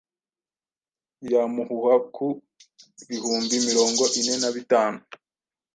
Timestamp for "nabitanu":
4.41-4.99